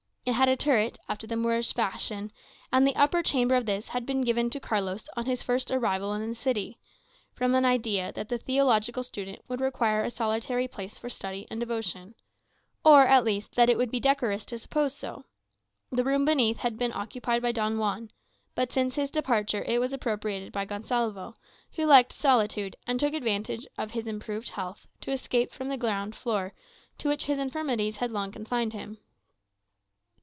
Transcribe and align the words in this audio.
It 0.23 0.33
had 0.33 0.49
a 0.49 0.55
turret, 0.55 0.99
after 1.09 1.25
the 1.25 1.35
Moorish 1.35 1.73
fashion, 1.73 2.31
and 2.71 2.85
the 2.85 2.95
upper 2.95 3.23
chamber 3.23 3.55
of 3.55 3.65
this 3.65 3.87
had 3.87 4.05
been 4.05 4.21
given 4.21 4.51
to 4.51 4.59
Carlos 4.59 5.07
on 5.17 5.25
his 5.25 5.41
first 5.41 5.71
arrival 5.71 6.13
in 6.13 6.29
the 6.29 6.35
city; 6.35 6.77
from 7.33 7.55
an 7.55 7.65
idea 7.65 8.11
that 8.13 8.29
the 8.29 8.37
theological 8.37 9.01
student 9.01 9.41
would 9.47 9.59
require 9.59 10.03
a 10.03 10.11
solitary 10.11 10.67
place 10.67 10.95
for 10.95 11.09
study 11.09 11.47
and 11.49 11.59
devotion, 11.59 12.13
or, 12.85 13.07
at 13.07 13.25
least, 13.25 13.55
that 13.55 13.67
it 13.67 13.79
would 13.79 13.89
be 13.89 13.99
decorous 13.99 14.45
to 14.45 14.59
suppose 14.59 14.93
so. 14.95 15.23
The 15.91 16.03
room 16.03 16.23
beneath 16.23 16.57
had 16.59 16.77
been 16.77 16.93
occupied 16.93 17.41
by 17.41 17.51
Don 17.51 17.79
Juan, 17.79 18.11
but 18.53 18.71
since 18.71 18.93
his 18.95 19.09
departure 19.09 19.63
it 19.63 19.79
was 19.79 19.91
appropriated 19.91 20.53
by 20.53 20.65
Gonsalvo, 20.65 21.33
who 21.73 21.85
liked 21.85 22.13
solitude, 22.13 22.75
and 22.85 22.99
took 22.99 23.15
advantage 23.15 23.65
of 23.75 23.91
his 23.91 24.05
improved 24.05 24.49
health 24.49 24.85
to 25.01 25.11
escape 25.11 25.51
from 25.51 25.69
the 25.69 25.77
ground 25.77 26.15
floor, 26.15 26.53
to 26.99 27.09
which 27.09 27.23
his 27.23 27.39
infirmities 27.39 27.97
had 27.97 28.11
long 28.11 28.31
confined 28.31 28.73
him. 28.73 28.99